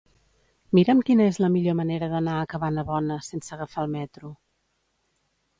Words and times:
Mira'm 0.77 1.03
quina 1.09 1.27
és 1.33 1.37
la 1.43 1.49
millor 1.57 1.77
manera 1.81 2.09
d'anar 2.15 2.37
a 2.37 2.47
Cabanabona 2.55 3.19
sense 3.29 3.55
agafar 3.59 3.85
el 3.87 3.95
metro. 4.01 4.37